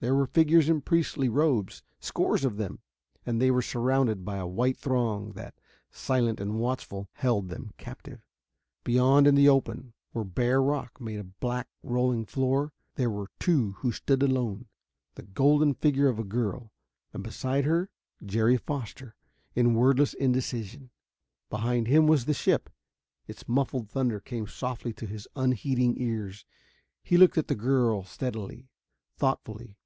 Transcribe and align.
There 0.00 0.16
were 0.16 0.26
figures 0.26 0.68
in 0.68 0.80
priestly 0.80 1.28
robes 1.28 1.84
scores 2.00 2.44
of 2.44 2.56
them 2.56 2.80
and 3.24 3.40
they 3.40 3.52
were 3.52 3.62
surrounded 3.62 4.24
by 4.24 4.38
a 4.38 4.48
white 4.48 4.76
throng 4.76 5.30
that, 5.34 5.54
silent 5.92 6.40
and 6.40 6.58
watchful, 6.58 7.08
held 7.12 7.50
them 7.50 7.70
captive. 7.76 8.20
Beyond, 8.82 9.28
in 9.28 9.36
the 9.36 9.48
open, 9.48 9.92
where 10.10 10.24
bare 10.24 10.60
rock 10.60 11.00
made 11.00 11.20
a 11.20 11.24
black 11.24 11.68
rolling 11.84 12.24
floor, 12.26 12.72
there 12.96 13.10
were 13.10 13.28
two 13.38 13.74
who 13.78 13.92
stood 13.92 14.24
alone. 14.24 14.66
The 15.14 15.22
golden 15.22 15.72
figure 15.72 16.08
of 16.08 16.18
a 16.18 16.24
girl, 16.24 16.72
and 17.12 17.22
beside 17.22 17.64
her, 17.64 17.88
Jerry 18.26 18.56
Foster, 18.56 19.14
in 19.54 19.74
wordless 19.74 20.14
indecision. 20.14 20.90
Behind 21.48 21.86
him 21.86 22.08
was 22.08 22.24
the 22.24 22.34
ship. 22.34 22.70
Its 23.28 23.48
muffled 23.48 23.88
thunder 23.88 24.18
came 24.18 24.48
softly 24.48 24.92
to 24.94 25.06
his 25.06 25.28
unheeding 25.36 25.94
ears. 25.96 26.44
He 27.04 27.16
looked 27.16 27.38
at 27.38 27.46
the 27.46 27.54
girl 27.54 28.02
steadily, 28.02 28.68
thoughtfully. 29.16 29.76